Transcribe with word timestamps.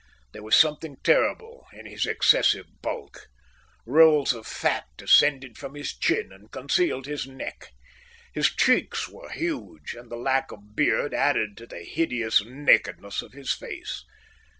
There 0.33 0.41
was 0.41 0.55
something 0.55 0.97
terrible 1.03 1.67
in 1.73 1.85
his 1.85 2.07
excessive 2.07 2.81
bulk. 2.81 3.27
Rolls 3.85 4.33
of 4.33 4.47
fat 4.47 4.85
descended 4.97 5.59
from 5.59 5.75
his 5.75 5.95
chin 5.95 6.31
and 6.31 6.51
concealed 6.51 7.05
his 7.05 7.27
neck. 7.27 7.67
His 8.33 8.49
cheeks 8.49 9.07
were 9.07 9.29
huge, 9.29 9.93
and 9.93 10.09
the 10.09 10.17
lack 10.17 10.51
of 10.51 10.75
beard 10.75 11.13
added 11.13 11.55
to 11.57 11.67
the 11.67 11.83
hideous 11.83 12.41
nakedness 12.43 13.21
of 13.21 13.33
his 13.33 13.53
face. 13.53 14.03